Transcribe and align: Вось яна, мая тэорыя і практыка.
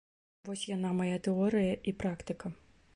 Вось 0.49 0.63
яна, 0.75 0.89
мая 1.01 1.17
тэорыя 1.29 1.73
і 1.91 1.97
практыка. 2.05 2.47